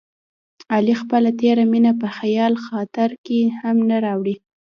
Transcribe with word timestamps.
علي 0.73 0.93
خپله 1.01 1.29
تېره 1.39 1.63
مینه 1.71 1.91
په 2.01 2.07
خیال 2.17 2.53
خاطر 2.65 3.09
کې 3.25 3.39
هم 3.59 3.77
نه 3.89 3.97
راوړي. 4.05 4.35